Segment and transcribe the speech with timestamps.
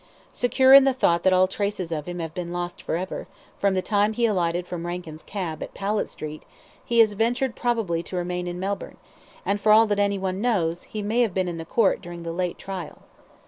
[0.33, 3.27] Secure in the thought that all traces of him have been lost for ever,
[3.59, 6.41] from the time he alighted from Rankin's cab, at Powlett Street,
[6.83, 8.97] he has ventured probably to remain in Melbourne,
[9.45, 12.31] and, for all that anyone knows, he may have been in the court during the
[12.31, 13.03] late trial.